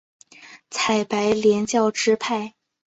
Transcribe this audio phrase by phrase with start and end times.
[0.71, 2.55] 采白莲教支派。